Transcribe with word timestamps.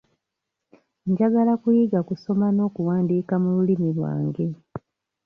Njagala 1.09 1.53
kuyiga 1.61 1.99
kusoma 2.09 2.45
n'okuwandiika 2.55 3.33
mu 3.41 3.49
lulimi 3.55 3.89
lwange. 3.97 4.45